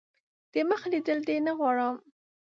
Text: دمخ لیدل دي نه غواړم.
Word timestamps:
دمخ 0.53 0.81
لیدل 0.91 1.19
دي 1.27 1.37
نه 1.47 1.53
غواړم. 1.59 1.95